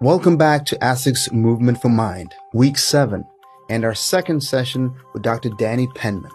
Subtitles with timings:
[0.00, 3.26] Welcome back to ASICS Movement for Mind, Week 7,
[3.68, 5.50] and our second session with Dr.
[5.58, 6.30] Danny Penman.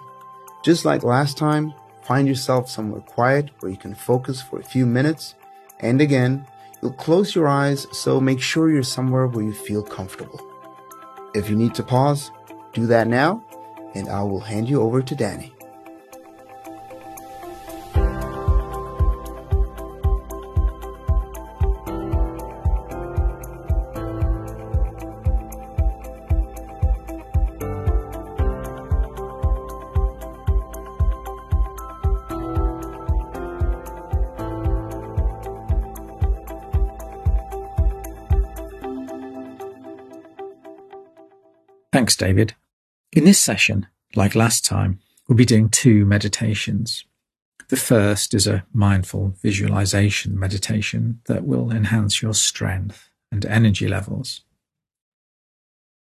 [0.66, 4.86] Just like last time, find yourself somewhere quiet where you can focus for a few
[4.86, 5.36] minutes,
[5.80, 6.45] and again,
[6.81, 10.41] you'll close your eyes, so make sure you're somewhere where you feel comfortable.
[11.34, 12.32] If you need to pause,
[12.73, 13.45] do that now,
[13.95, 15.55] and I will hand you over to Danny.
[41.93, 42.55] Thanks, David.
[43.11, 47.05] In this session, like last time, we'll be doing two meditations.
[47.69, 54.41] The first is a mindful visualization meditation that will enhance your strength and energy levels.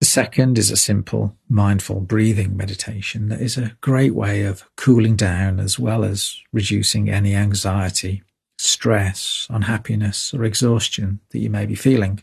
[0.01, 5.15] The second is a simple mindful breathing meditation that is a great way of cooling
[5.15, 8.23] down as well as reducing any anxiety,
[8.57, 12.23] stress, unhappiness, or exhaustion that you may be feeling.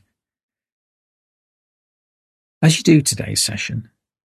[2.63, 3.89] As you do today's session,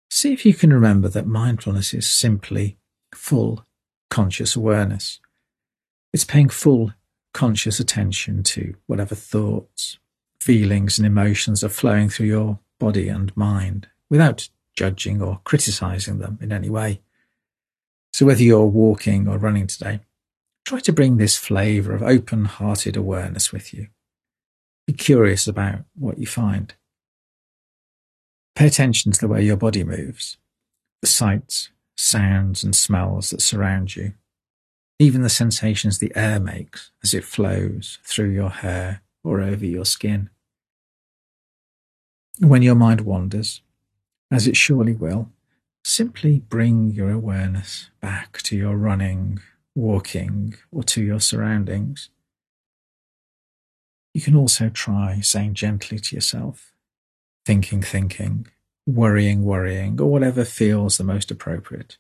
[0.10, 2.78] see if you can remember that mindfulness is simply
[3.14, 3.66] full
[4.10, 5.20] conscious awareness.
[6.14, 6.94] It's paying full
[7.34, 10.00] conscious attention to whatever thoughts,
[10.40, 16.40] feelings, and emotions are flowing through your body and mind without judging or criticizing them
[16.42, 17.02] in any way.
[18.14, 20.00] So, whether you're walking or running today,
[20.64, 23.88] try to bring this flavor of open hearted awareness with you.
[24.88, 26.74] Be curious about what you find.
[28.56, 30.38] Pay attention to the way your body moves,
[31.02, 34.14] the sights, sounds, and smells that surround you,
[35.00, 39.86] even the sensations the air makes as it flows through your hair or over your
[39.86, 40.30] skin.
[42.40, 43.62] When your mind wanders,
[44.30, 45.32] as it surely will,
[45.84, 49.40] simply bring your awareness back to your running,
[49.76, 52.10] walking, or to your surroundings.
[54.14, 56.71] You can also try saying gently to yourself,
[57.46, 58.48] thinking, thinking,
[58.86, 61.98] worrying, worrying, or whatever feels the most appropriate.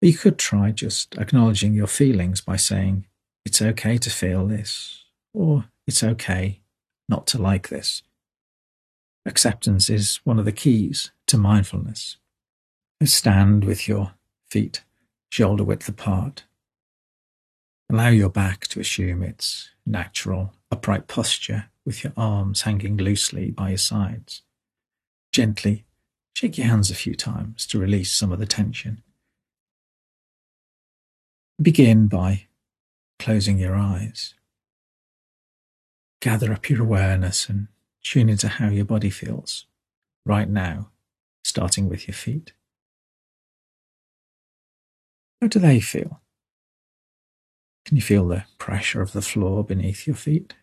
[0.00, 3.06] You could try just acknowledging your feelings by saying,
[3.44, 6.60] it's okay to feel this, or it's okay
[7.08, 8.02] not to like this.
[9.26, 12.16] Acceptance is one of the keys to mindfulness.
[13.04, 14.12] Stand with your
[14.50, 14.84] feet
[15.30, 16.44] shoulder width apart.
[17.90, 23.70] Allow your back to assume its natural upright posture with your arms hanging loosely by
[23.70, 24.42] your sides.
[25.32, 25.84] Gently
[26.34, 29.02] shake your hands a few times to release some of the tension.
[31.60, 32.46] Begin by
[33.18, 34.34] closing your eyes.
[36.20, 37.68] Gather up your awareness and
[38.02, 39.66] tune into how your body feels
[40.24, 40.90] right now,
[41.44, 42.52] starting with your feet.
[45.40, 46.20] How do they feel?
[47.84, 50.54] Can you feel the pressure of the floor beneath your feet?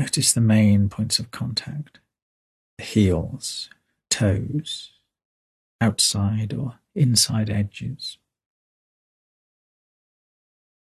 [0.00, 1.98] Notice the main points of contact.
[2.78, 3.68] The heels,
[4.08, 4.92] toes,
[5.78, 8.16] outside or inside edges.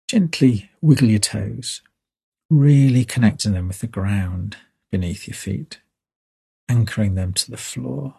[0.09, 1.81] Gently wiggle your toes,
[2.49, 4.57] really connecting them with the ground
[4.91, 5.79] beneath your feet,
[6.67, 8.15] anchoring them to the floor.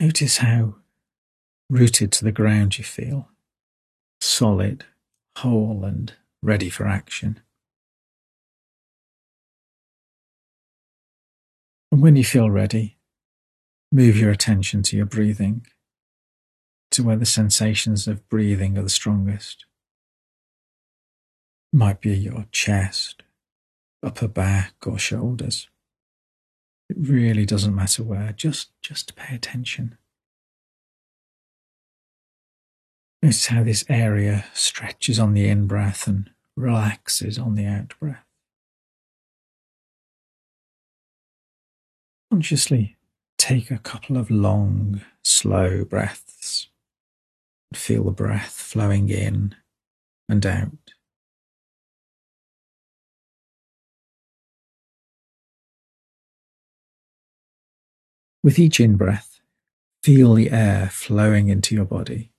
[0.00, 0.74] Notice how
[1.70, 3.28] rooted to the ground you feel,
[4.20, 4.84] solid
[5.36, 7.40] whole and ready for action.
[11.92, 12.96] And when you feel ready,
[13.92, 15.66] move your attention to your breathing,
[16.90, 19.66] to where the sensations of breathing are the strongest.
[21.72, 23.22] It might be your chest,
[24.02, 25.68] upper back, or shoulders.
[26.88, 29.98] It really doesn't matter where, just, just pay attention.
[33.26, 38.24] Notice how this area stretches on the in breath and relaxes on the out breath.
[42.30, 42.94] Consciously
[43.36, 46.68] take a couple of long, slow breaths.
[47.74, 49.56] Feel the breath flowing in
[50.28, 50.92] and out.
[58.44, 59.40] With each in breath,
[60.04, 62.30] feel the air flowing into your body.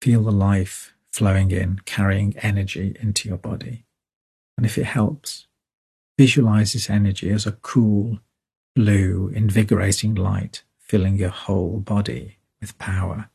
[0.00, 3.84] Feel the life flowing in, carrying energy into your body.
[4.56, 5.46] And if it helps,
[6.18, 8.20] visualize this energy as a cool,
[8.74, 13.28] blue, invigorating light filling your whole body with power,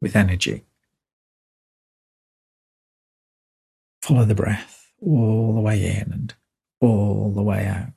[0.00, 0.64] with energy.
[4.02, 6.34] Follow the breath all the way in and
[6.80, 7.88] all the way out.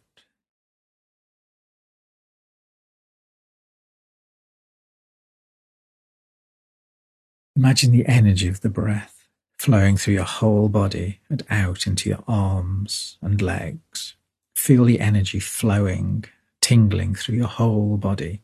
[7.57, 9.25] Imagine the energy of the breath
[9.57, 14.15] flowing through your whole body and out into your arms and legs.
[14.55, 16.25] Feel the energy flowing,
[16.61, 18.43] tingling through your whole body,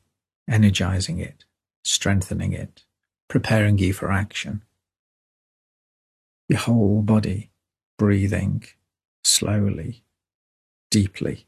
[0.50, 1.46] energizing it,
[1.84, 2.86] strengthening it,
[3.28, 4.64] preparing you for action.
[6.50, 7.52] Your whole body
[8.00, 8.64] breathing
[9.24, 10.02] slowly,
[10.90, 11.46] deeply.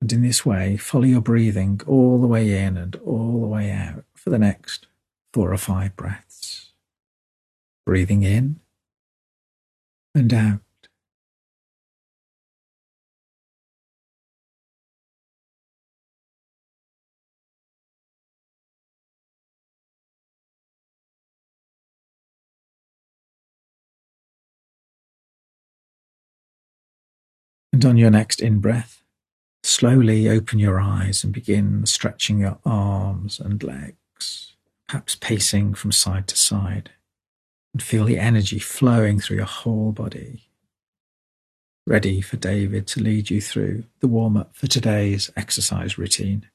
[0.00, 3.70] And in this way, follow your breathing all the way in and all the way
[3.70, 4.85] out for the next
[5.36, 6.72] four or five breaths.
[7.84, 8.58] Breathing in
[10.14, 10.60] and out.
[27.74, 29.02] And on your next in breath,
[29.62, 34.45] slowly open your eyes and begin stretching your arms and legs
[34.88, 36.90] perhaps pacing from side to side,
[37.72, 40.48] and feel the energy flowing through your whole body.
[41.86, 46.48] Ready for David to lead you through the warm up for today's exercise routine.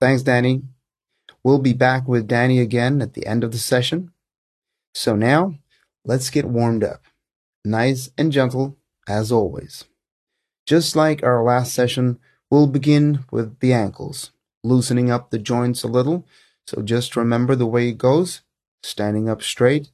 [0.00, 0.62] Thanks, Danny.
[1.42, 4.12] We'll be back with Danny again at the end of the session.
[4.94, 5.54] So now,
[6.04, 7.02] let's get warmed up.
[7.64, 8.76] Nice and gentle,
[9.08, 9.84] as always.
[10.66, 12.18] Just like our last session,
[12.50, 14.32] we'll begin with the ankles,
[14.62, 16.26] loosening up the joints a little.
[16.66, 18.42] So just remember the way it goes
[18.82, 19.90] standing up straight,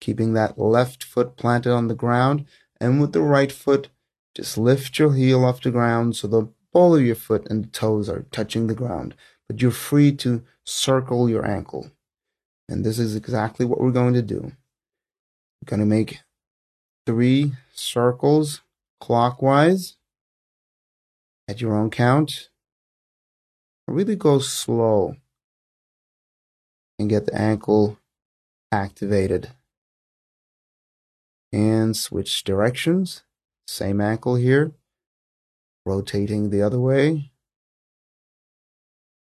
[0.00, 2.46] keeping that left foot planted on the ground,
[2.80, 3.88] and with the right foot,
[4.34, 7.68] just lift your heel off the ground so the ball of your foot and the
[7.68, 9.14] toes are touching the ground.
[9.46, 11.90] But you're free to circle your ankle.
[12.68, 14.52] And this is exactly what we're going to do.
[15.60, 16.20] We're going to make
[17.04, 18.62] three circles
[19.00, 19.96] clockwise
[21.50, 22.48] at your own count.
[23.88, 25.16] Really go slow
[26.96, 27.98] and get the ankle
[28.70, 29.50] activated.
[31.52, 33.24] And switch directions.
[33.66, 34.70] Same ankle here.
[35.84, 37.32] Rotating the other way.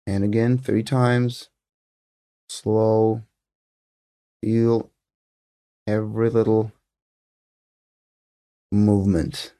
[0.07, 1.49] And again, three times.
[2.49, 3.21] Slow.
[4.41, 4.89] Feel
[5.85, 6.71] every little
[8.71, 9.53] movement.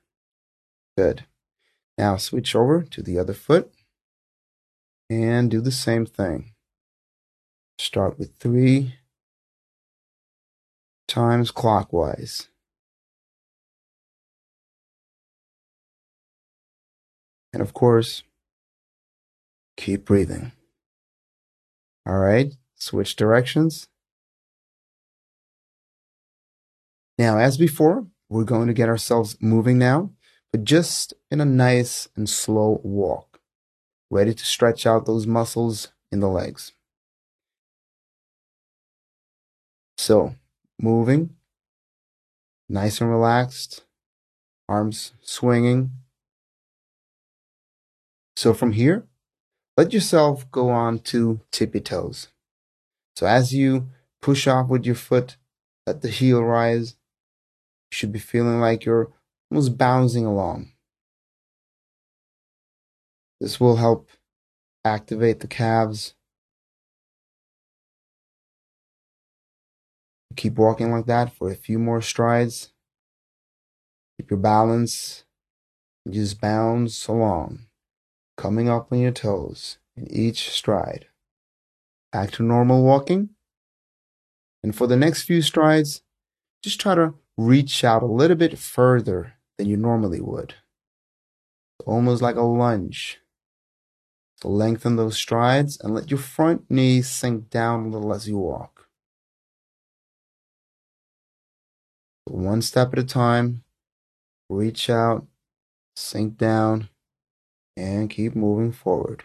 [0.97, 1.25] Good.
[1.97, 3.71] Now switch over to the other foot
[5.09, 6.53] and do the same thing.
[7.77, 8.95] Start with three
[11.07, 12.49] times clockwise.
[17.53, 18.23] And of course,
[19.77, 20.51] keep breathing.
[22.05, 23.87] All right, switch directions.
[27.17, 30.11] Now, as before, we're going to get ourselves moving now
[30.55, 33.41] but just in a nice and slow walk,
[34.09, 36.71] ready to stretch out those muscles in the legs.
[39.97, 40.35] So,
[40.79, 41.35] moving,
[42.69, 43.83] nice and relaxed,
[44.69, 45.91] arms swinging.
[48.37, 49.03] So, from here,
[49.75, 52.29] let yourself go on to tippy toes.
[53.17, 53.89] So, as you
[54.21, 55.35] push off with your foot,
[55.85, 56.95] let the heel rise.
[57.91, 59.11] You should be feeling like you're
[59.51, 60.71] was bouncing along.
[63.39, 64.09] This will help
[64.83, 66.15] activate the calves.
[70.35, 72.71] Keep walking like that for a few more strides.
[74.17, 75.23] Keep your balance.
[76.09, 77.65] Just bounce along,
[78.37, 81.07] coming up on your toes in each stride.
[82.11, 83.29] Back to normal walking.
[84.63, 86.01] And for the next few strides,
[86.63, 90.55] just try to reach out a little bit further than you normally would.
[91.85, 93.19] Almost like a lunge.
[94.41, 98.37] So lengthen those strides and let your front knees sink down a little as you
[98.37, 98.75] walk.
[102.27, 103.63] one step at a time,
[104.49, 105.25] reach out,
[105.95, 106.89] sink down,
[107.77, 109.23] and keep moving forward.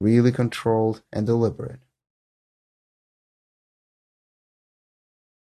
[0.00, 1.80] Really controlled and deliberate.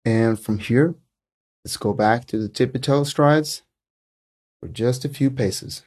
[0.05, 0.95] And from here,
[1.63, 3.63] Let's go back to the tippy toe strides
[4.59, 5.83] for just a few paces.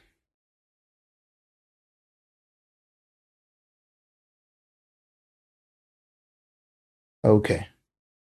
[7.23, 7.67] Okay,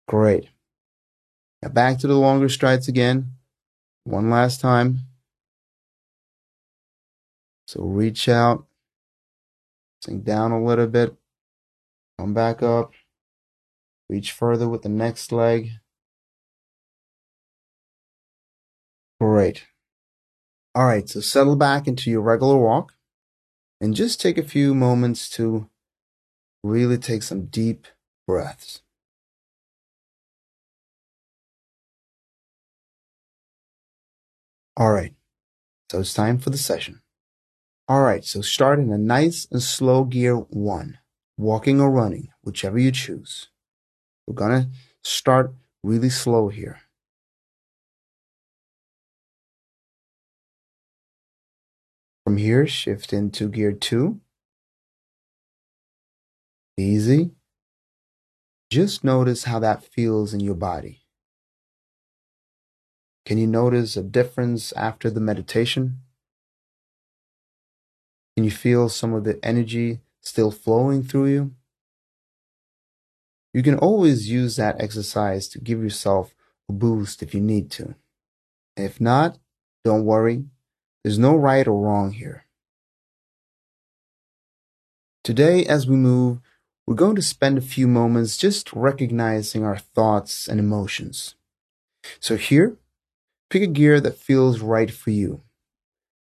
[0.06, 0.48] great.
[1.62, 3.32] Now back to the longer strides again.
[4.04, 4.98] One last time.
[7.66, 8.66] So reach out,
[10.02, 11.16] sink down a little bit
[12.22, 12.92] Come back up.
[14.08, 15.72] Reach further with the next leg.
[19.22, 19.66] Great.
[20.74, 22.94] All right, so settle back into your regular walk
[23.80, 25.70] and just take a few moments to
[26.64, 27.86] really take some deep
[28.26, 28.82] breaths.
[34.76, 35.14] All right,
[35.88, 37.00] so it's time for the session.
[37.86, 40.98] All right, so start in a nice and slow gear one,
[41.38, 43.50] walking or running, whichever you choose.
[44.26, 44.70] We're gonna
[45.04, 46.80] start really slow here.
[52.24, 54.20] From here, shift into gear two.
[56.76, 57.32] Easy.
[58.70, 61.02] Just notice how that feels in your body.
[63.26, 65.98] Can you notice a difference after the meditation?
[68.36, 71.52] Can you feel some of the energy still flowing through you?
[73.52, 76.34] You can always use that exercise to give yourself
[76.68, 77.94] a boost if you need to.
[78.76, 79.38] If not,
[79.84, 80.46] don't worry.
[81.04, 82.46] There's no right or wrong here.
[85.24, 86.40] Today, as we move,
[86.86, 91.34] we're going to spend a few moments just recognizing our thoughts and emotions.
[92.20, 92.76] So here,
[93.50, 95.42] pick a gear that feels right for you.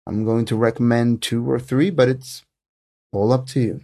[0.07, 2.43] I'm going to recommend two or three, but it's
[3.13, 3.81] all up to you.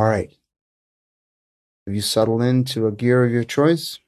[0.00, 0.34] All right.
[1.86, 3.98] Have you settled into a gear of your choice?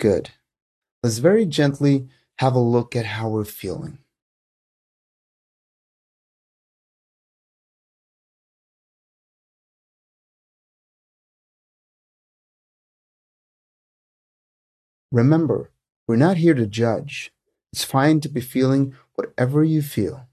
[0.00, 0.30] Good.
[1.00, 2.08] Let's very gently
[2.40, 3.98] have a look at how we're feeling.
[15.12, 15.70] Remember,
[16.08, 17.30] we're not here to judge.
[17.72, 20.26] It's fine to be feeling whatever you feel.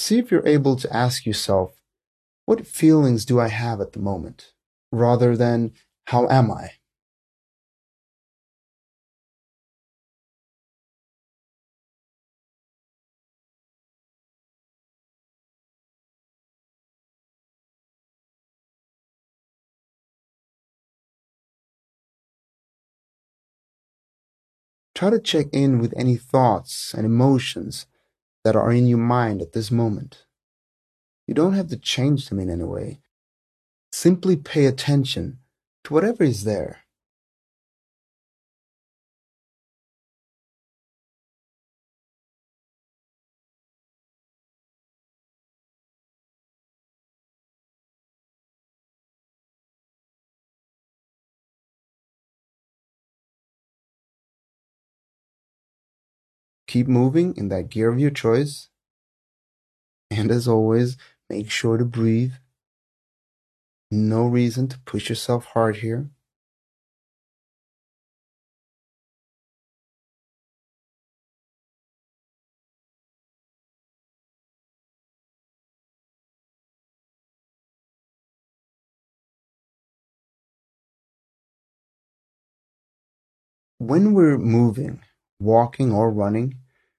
[0.00, 1.74] See if you're able to ask yourself,
[2.46, 4.54] what feelings do I have at the moment?
[4.90, 5.74] Rather than,
[6.06, 6.70] how am I?
[24.94, 27.84] Try to check in with any thoughts and emotions
[28.44, 30.24] that are in your mind at this moment.
[31.26, 33.00] You don't have to change them in any way.
[33.92, 35.38] Simply pay attention
[35.84, 36.80] to whatever is there.
[56.70, 58.68] Keep moving in that gear of your choice.
[60.08, 60.96] And as always,
[61.28, 62.34] make sure to breathe.
[63.90, 66.10] No reason to push yourself hard here.
[83.78, 85.02] When we're moving,
[85.40, 86.56] walking, or running,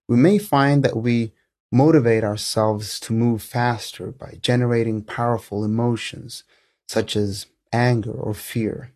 [0.07, 1.33] we may find that we
[1.71, 6.43] motivate ourselves to move faster by generating powerful emotions
[6.87, 8.91] such as anger or fear.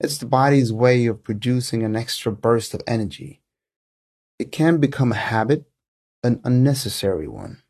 [0.00, 3.40] It's the body's way of producing an extra burst of energy.
[4.38, 5.64] It can become a habit,
[6.22, 7.62] an unnecessary one.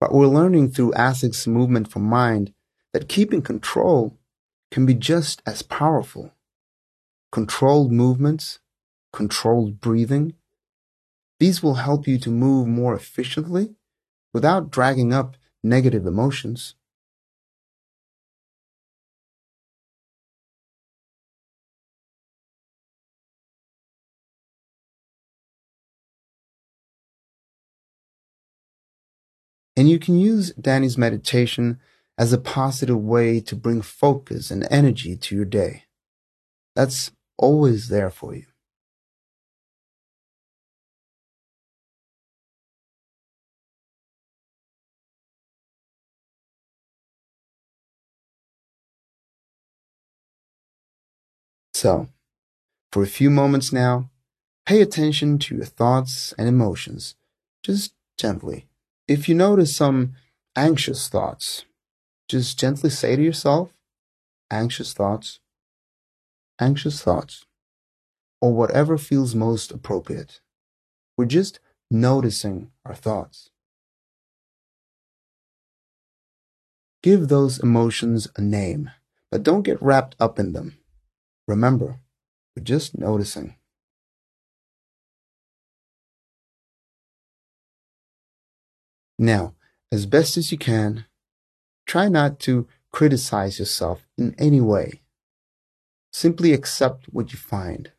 [0.00, 2.52] But we're learning through ASICS movement for mind
[2.92, 4.18] that keeping control
[4.70, 6.32] can be just as powerful.
[7.32, 8.58] Controlled movements,
[9.12, 10.34] controlled breathing,
[11.38, 13.74] these will help you to move more efficiently
[14.32, 16.74] without dragging up negative emotions.
[29.76, 31.80] And you can use Danny's meditation
[32.18, 35.84] as a positive way to bring focus and energy to your day.
[36.76, 38.49] That's always there for you.
[51.80, 52.08] So,
[52.92, 54.10] for a few moments now,
[54.66, 57.14] pay attention to your thoughts and emotions,
[57.62, 58.66] just gently.
[59.08, 60.12] If you notice some
[60.54, 61.64] anxious thoughts,
[62.28, 63.72] just gently say to yourself,
[64.50, 65.40] anxious thoughts,
[66.60, 67.46] anxious thoughts,
[68.42, 70.42] or whatever feels most appropriate.
[71.16, 71.60] We're just
[71.90, 73.48] noticing our thoughts.
[77.02, 78.90] Give those emotions a name,
[79.30, 80.76] but don't get wrapped up in them.
[81.50, 81.98] Remember,
[82.54, 83.56] we're just noticing.
[89.18, 89.54] Now,
[89.90, 91.06] as best as you can,
[91.86, 95.02] try not to criticize yourself in any way.
[96.12, 97.90] Simply accept what you find,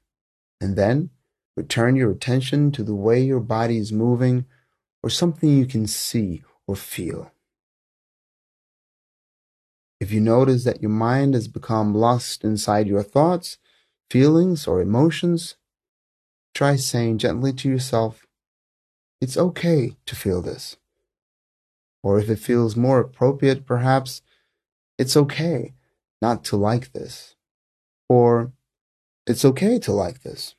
[0.62, 1.10] and then
[1.58, 4.46] return your attention to the way your body is moving
[5.04, 7.34] or something you can see or feel.
[10.02, 13.60] If you notice that your mind has become lost inside your thoughts,
[14.10, 15.58] feelings, or emotions,
[16.56, 18.26] try saying gently to yourself,
[19.22, 20.78] It's okay to feel this.
[22.02, 24.24] Or if it feels more appropriate, perhaps,
[24.98, 25.76] It's okay
[26.20, 27.36] not to like this.
[28.10, 28.54] Or,
[29.28, 30.56] It's okay to like this.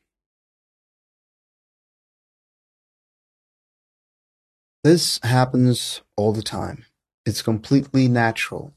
[4.85, 6.85] This happens all the time.
[7.27, 8.73] It's completely natural.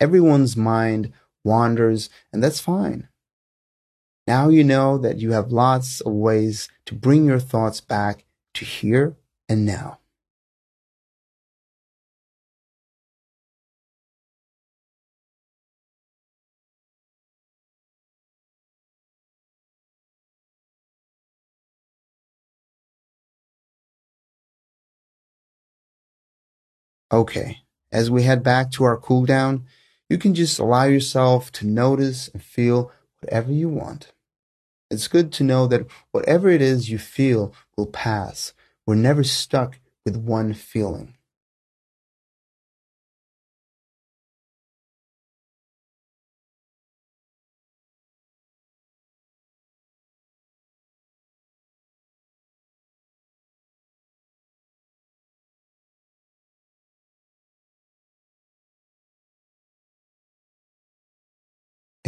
[0.00, 1.12] Everyone's mind
[1.44, 3.08] wanders, and that's fine.
[4.26, 8.64] Now you know that you have lots of ways to bring your thoughts back to
[8.64, 9.16] here
[9.48, 9.98] and now.
[27.12, 27.58] Okay,
[27.90, 29.64] as we head back to our cool down,
[30.10, 34.12] you can just allow yourself to notice and feel whatever you want.
[34.90, 38.52] It's good to know that whatever it is you feel will pass.
[38.86, 41.14] We're never stuck with one feeling.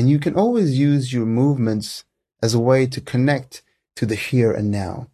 [0.03, 2.03] And you can always use your movements
[2.43, 3.62] as a way to connect
[3.95, 5.07] to the here and now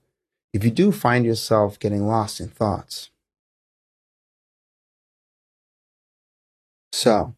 [0.55, 3.11] if you do find yourself getting lost in thoughts.
[6.91, 7.35] So,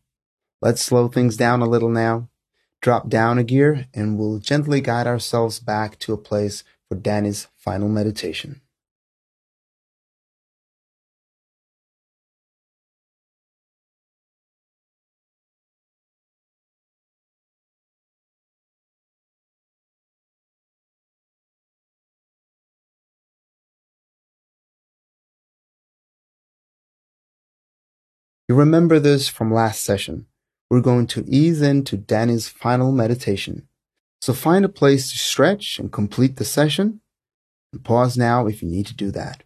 [0.62, 2.28] let's slow things down a little now,
[2.80, 7.48] drop down a gear, and we'll gently guide ourselves back to a place for Danny's
[7.56, 8.60] final meditation.
[28.50, 30.26] You remember this from last session.
[30.68, 33.68] We're going to ease into Danny's final meditation.
[34.20, 37.00] So find a place to stretch and complete the session,
[37.72, 39.44] and pause now if you need to do that.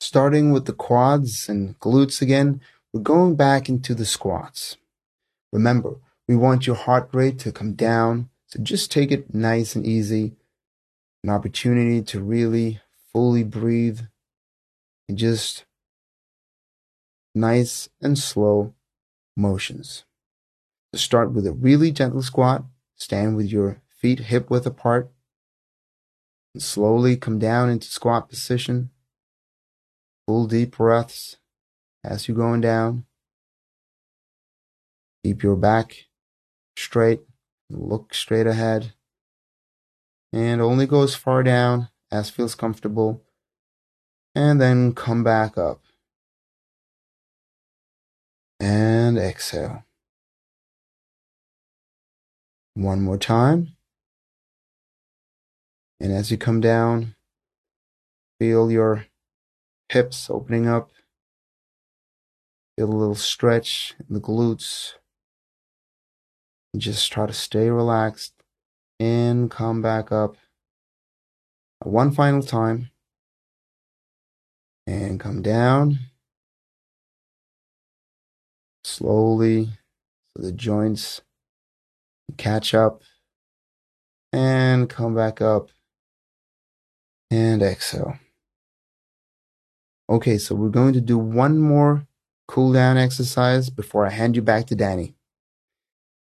[0.00, 2.60] Starting with the quads and glutes again,
[2.92, 4.76] we're going back into the squats.
[5.50, 5.94] Remember,
[6.28, 10.34] we want your heart rate to come down, so just take it nice and easy.
[11.22, 12.82] An opportunity to really
[13.14, 14.00] fully breathe
[15.12, 15.64] just
[17.34, 18.74] nice and slow
[19.36, 20.04] motions.
[20.94, 22.64] Start with a really gentle squat,
[22.96, 25.10] stand with your feet hip width apart,
[26.54, 28.90] and slowly come down into squat position.
[30.26, 31.36] Full deep breaths
[32.02, 33.04] as you're going down.
[35.24, 36.06] Keep your back
[36.76, 37.22] straight,
[37.68, 38.92] look straight ahead,
[40.32, 43.23] and only go as far down as feels comfortable
[44.34, 45.80] and then come back up.
[48.58, 49.84] And exhale.
[52.74, 53.76] One more time.
[56.00, 57.14] And as you come down,
[58.40, 59.06] feel your
[59.88, 60.90] hips opening up.
[62.76, 64.94] Feel a little stretch in the glutes.
[66.72, 68.32] And just try to stay relaxed
[68.98, 70.36] and come back up.
[71.84, 72.90] One final time
[74.86, 75.98] and come down
[78.84, 79.70] slowly
[80.36, 81.22] so the joints
[82.36, 83.02] catch up
[84.32, 85.70] and come back up
[87.30, 88.18] and exhale.
[90.08, 92.06] Okay, so we're going to do one more
[92.46, 95.14] cool down exercise before I hand you back to Danny.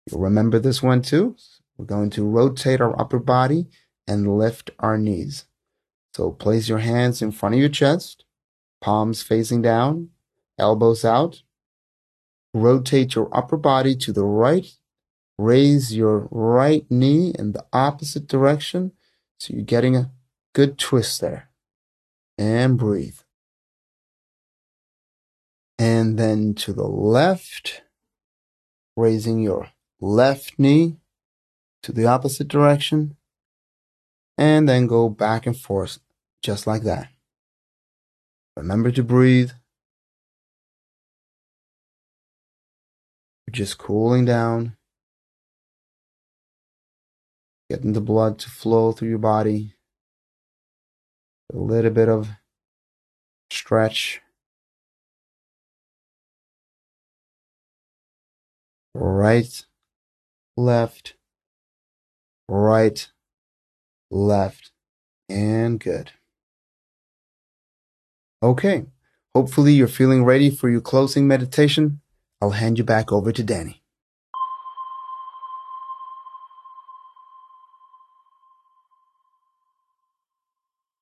[0.09, 1.35] You'll remember this one too.
[1.77, 3.67] We're going to rotate our upper body
[4.07, 5.45] and lift our knees.
[6.15, 8.25] So place your hands in front of your chest,
[8.81, 10.09] palms facing down,
[10.57, 11.43] elbows out.
[12.53, 14.67] Rotate your upper body to the right.
[15.37, 18.91] Raise your right knee in the opposite direction.
[19.39, 20.11] So you're getting a
[20.53, 21.49] good twist there.
[22.37, 23.19] And breathe.
[25.79, 27.81] And then to the left,
[28.95, 30.97] raising your left knee
[31.83, 33.15] to the opposite direction.
[34.37, 35.99] And then go back and forth
[36.43, 37.09] just like that.
[38.57, 39.51] Remember to breathe.
[43.49, 44.77] Just cooling down,
[47.69, 49.75] getting the blood to flow through your body.
[51.53, 52.29] A little bit of
[53.51, 54.21] stretch.
[58.93, 59.65] Right,
[60.55, 61.15] left,
[62.47, 63.07] right,
[64.09, 64.71] left,
[65.27, 66.11] and good.
[68.43, 68.85] Okay,
[69.35, 72.01] hopefully you're feeling ready for your closing meditation.
[72.41, 73.83] I'll hand you back over to Danny.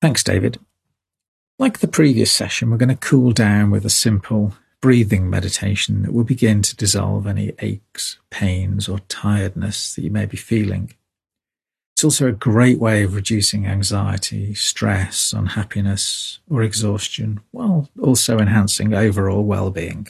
[0.01, 0.59] Thanks, David.
[1.57, 6.13] Like the previous session, we're going to cool down with a simple breathing meditation that
[6.13, 10.93] will begin to dissolve any aches, pains, or tiredness that you may be feeling.
[11.99, 18.93] It's also a great way of reducing anxiety, stress, unhappiness, or exhaustion, while also enhancing
[18.93, 20.07] overall well-being.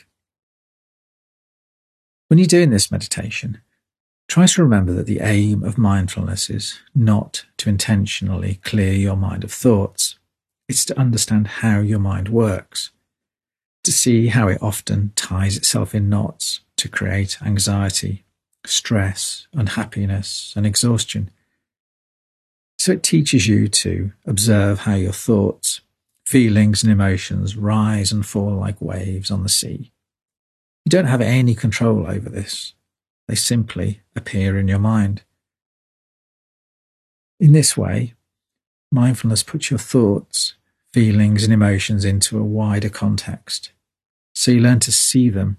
[2.27, 3.61] When you're doing this meditation,
[4.27, 9.43] try to remember that the aim of mindfulness is not to intentionally clear your mind
[9.43, 10.19] of thoughts.
[10.67, 12.91] It's to understand how your mind works,
[13.83, 18.25] to see how it often ties itself in knots to create anxiety,
[18.63, 21.31] stress, unhappiness, and exhaustion
[22.79, 25.81] so it teaches you to observe how your thoughts,
[26.25, 29.91] feelings, and emotions rise and fall like waves on the sea.
[30.85, 32.73] You don't have any control over this.
[33.27, 35.23] They simply appear in your mind.
[37.37, 38.13] In this way,
[38.93, 40.53] mindfulness puts your thoughts,
[40.93, 43.71] feelings, and emotions into a wider context.
[44.33, 45.57] So you learn to see them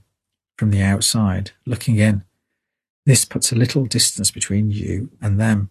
[0.57, 2.25] from the outside, looking in.
[3.05, 5.69] This puts a little distance between you and them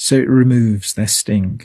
[0.00, 1.60] so it removes their sting.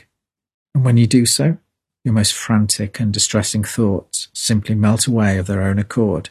[0.74, 1.56] And when you do so,
[2.04, 6.28] your most frantic and distressing thoughts simply melt away of their own accord,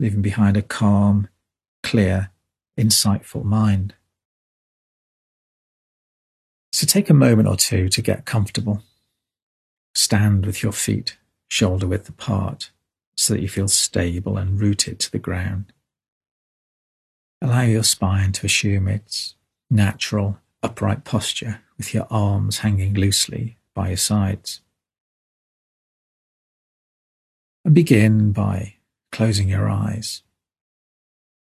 [0.00, 1.28] leaving behind a calm,
[1.84, 2.30] clear,
[2.76, 3.94] insightful mind.
[6.72, 8.82] So take a moment or two to get comfortable.
[9.94, 12.70] Stand with your feet shoulder width apart
[13.16, 15.72] so that you feel stable and rooted to the ground.
[17.40, 19.36] Allow your spine to assume its
[19.70, 24.62] natural upright posture with your arms hanging loosely by your sides.
[27.64, 28.76] And begin by
[29.12, 30.22] closing your eyes.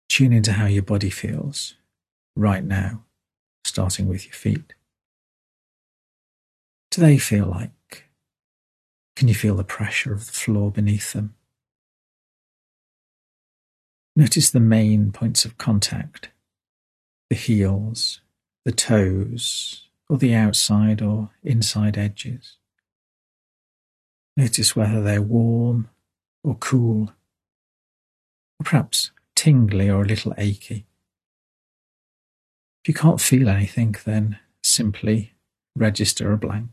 [0.09, 1.75] Tune into how your body feels
[2.35, 3.03] right now,
[3.63, 4.73] starting with your feet.
[6.91, 8.05] Do they feel like?
[9.15, 11.35] Can you feel the pressure of the floor beneath them?
[14.15, 16.29] Notice the main points of contact,
[17.29, 18.21] the heels,
[18.65, 22.57] the toes, or the outside or inside edges.
[24.35, 25.89] Notice whether they're warm
[26.43, 27.11] or cool,
[28.59, 30.85] or perhaps tingly or a little achy.
[32.83, 35.33] If you can't feel anything, then simply
[35.75, 36.69] register a blank.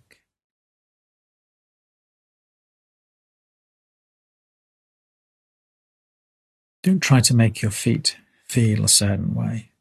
[6.82, 9.72] Don't try to make your feet feel a certain way.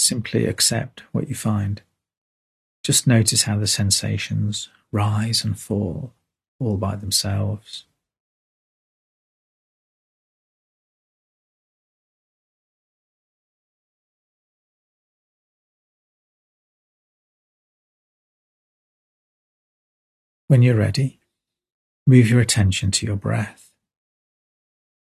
[0.00, 1.82] Simply accept what you find.
[2.84, 6.14] Just notice how the sensations rise and fall
[6.60, 7.84] all by themselves.
[20.46, 21.18] When you're ready,
[22.06, 23.72] move your attention to your breath,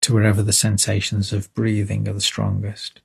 [0.02, 3.02] to wherever the sensations of breathing are the strongest.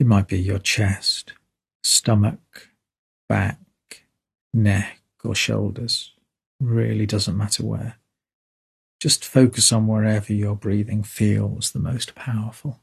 [0.00, 1.34] It might be your chest,
[1.84, 2.70] stomach,
[3.28, 3.58] back,
[4.54, 6.14] neck, or shoulders.
[6.58, 7.96] Really doesn't matter where.
[8.98, 12.80] Just focus on wherever your breathing feels the most powerful.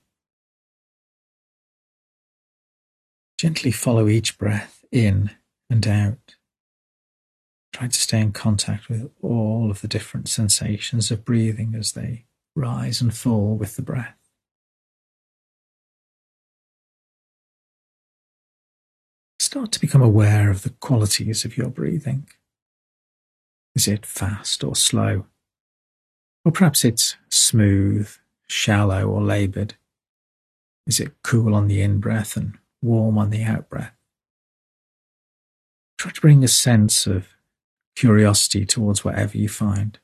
[3.40, 5.32] Gently follow each breath in
[5.72, 6.36] and out.
[7.74, 12.26] Try to stay in contact with all of the different sensations of breathing as they
[12.56, 14.17] rise and fall with the breath.
[19.48, 22.28] Start to become aware of the qualities of your breathing.
[23.76, 25.26] Is it fast or slow?
[26.44, 28.12] Or perhaps it's smooth,
[28.48, 29.76] shallow, or laboured.
[30.86, 33.96] Is it cool on the in breath and warm on the out breath?
[35.98, 37.30] Try to bring a sense of
[37.96, 39.98] curiosity towards whatever you find.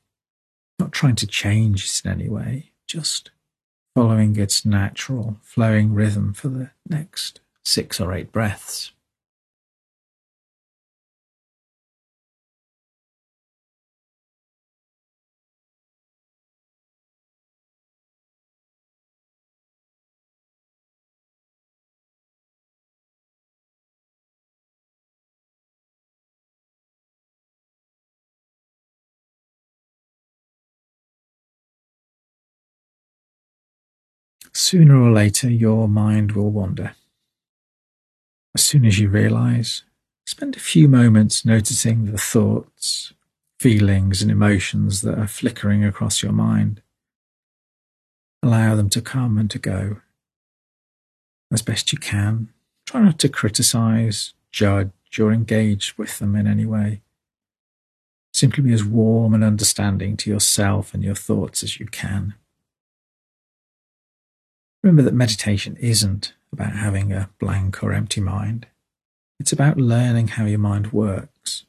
[0.78, 3.30] Not trying to change it in any way, just
[3.94, 8.93] following its natural flowing rhythm for the next six or eight breaths.
[34.64, 36.96] Sooner or later, your mind will wander.
[38.54, 39.82] As soon as you realize,
[40.24, 43.12] spend a few moments noticing the thoughts,
[43.60, 46.80] feelings, and emotions that are flickering across your mind.
[48.42, 50.00] Allow them to come and to go.
[51.52, 52.48] As best you can,
[52.86, 57.02] try not to criticize, judge, or engage with them in any way.
[58.32, 62.36] Simply be as warm and understanding to yourself and your thoughts as you can.
[64.84, 68.66] Remember that meditation isn't about having a blank or empty mind.
[69.40, 71.64] It's about learning how your mind works.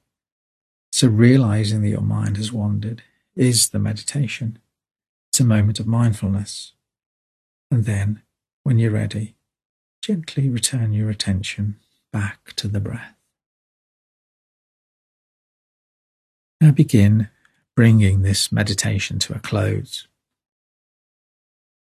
[0.91, 4.59] So realizing that your mind has wandered is the meditation.
[5.31, 6.73] It's a moment of mindfulness.
[7.71, 8.21] And then,
[8.63, 9.35] when you're ready,
[10.01, 11.77] gently return your attention
[12.11, 13.15] back to the breath.
[16.59, 17.29] Now begin
[17.77, 20.05] bringing this meditation to a close.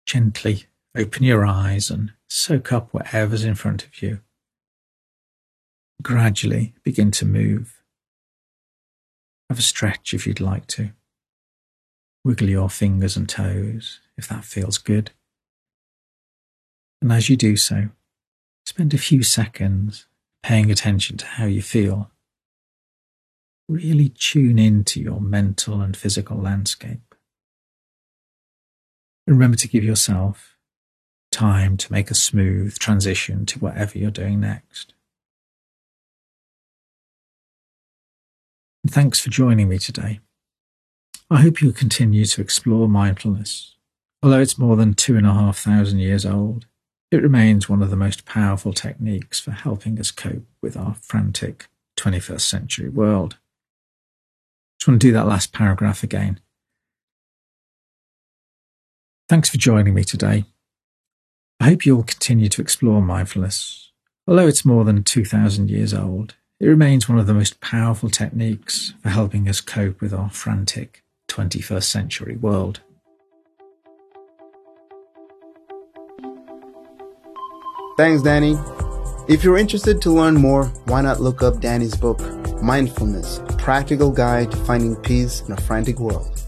[0.07, 0.65] Gently
[0.97, 4.21] Open your eyes and soak up whatever's in front of you.
[6.03, 7.83] Gradually begin to move.
[9.49, 10.91] Have a stretch if you'd like to.
[12.25, 15.13] Wiggle your fingers and toes if that feels good.
[17.01, 17.89] And as you do so,
[18.67, 20.07] spend a few seconds
[20.43, 22.11] paying attention to how you feel.
[23.69, 27.15] Really tune into your mental and physical landscape.
[29.27, 30.58] And Remember to give yourself
[31.31, 34.95] time to make a smooth transition to whatever you're doing next.
[38.85, 40.21] And thanks for joining me today.
[41.31, 43.77] I hope you'll continue to explore mindfulness.
[44.23, 46.67] Although it's more than two and a half thousand years old,
[47.11, 51.69] it remains one of the most powerful techniques for helping us cope with our frantic
[51.99, 53.37] 21st century world.
[54.79, 56.41] Just want to do that last paragraph again.
[59.29, 60.45] Thanks for joining me today.
[61.61, 63.91] I hope you'll continue to explore mindfulness.
[64.29, 68.95] Although it's more than 2,000 years old, it remains one of the most powerful techniques
[69.03, 72.81] for helping us cope with our frantic 21st century world.
[77.97, 78.57] Thanks, Danny.
[79.29, 82.21] If you're interested to learn more, why not look up Danny's book,
[82.63, 86.41] Mindfulness A Practical Guide to Finding Peace in a Frantic World.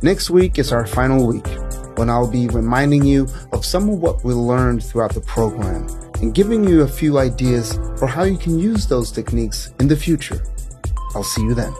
[0.00, 1.46] Next week is our final week
[1.96, 5.86] when I'll be reminding you of some of what we learned throughout the program
[6.20, 9.96] and giving you a few ideas for how you can use those techniques in the
[9.96, 10.44] future.
[11.14, 11.72] I'll see you then.